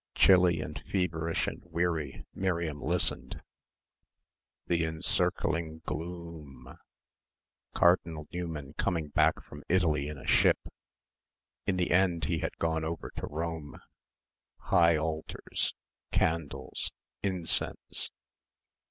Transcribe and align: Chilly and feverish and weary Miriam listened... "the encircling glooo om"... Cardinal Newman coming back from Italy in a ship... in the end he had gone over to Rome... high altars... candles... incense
Chilly 0.15 0.61
and 0.61 0.79
feverish 0.81 1.45
and 1.45 1.61
weary 1.63 2.25
Miriam 2.33 2.81
listened... 2.81 3.39
"the 4.65 4.83
encircling 4.83 5.81
glooo 5.85 6.39
om"... 6.41 6.79
Cardinal 7.75 8.27
Newman 8.33 8.73
coming 8.79 9.09
back 9.09 9.43
from 9.43 9.61
Italy 9.69 10.07
in 10.07 10.17
a 10.17 10.25
ship... 10.25 10.57
in 11.67 11.77
the 11.77 11.91
end 11.91 12.25
he 12.25 12.39
had 12.39 12.57
gone 12.57 12.83
over 12.83 13.11
to 13.15 13.27
Rome... 13.27 13.79
high 14.63 14.97
altars... 14.97 15.75
candles... 16.11 16.91
incense 17.21 18.09